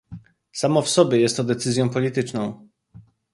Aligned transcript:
Samo 0.51 0.81
w 0.81 0.89
sobie 0.89 1.19
jest 1.19 1.37
to 1.37 1.43
decyzją 1.43 1.89
polityczną 1.89 2.67